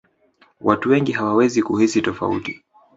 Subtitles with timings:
[0.61, 2.63] watu wengi hawawezi kuhisi tofauti